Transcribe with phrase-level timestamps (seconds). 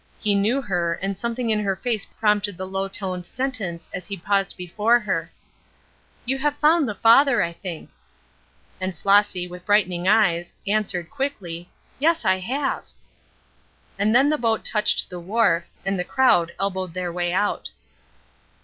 [0.17, 4.17] He knew her, and something in her face prompted the low toned sentence as he
[4.17, 5.31] paused before her:
[6.25, 7.91] "You have found the Father, I think."
[8.79, 11.69] And Flossy, with brightening eyes, answered, quickly,
[11.99, 12.87] "Yes, I have."
[13.99, 17.69] And then the boat touched at the wharf, and the crowd elbowed their way out.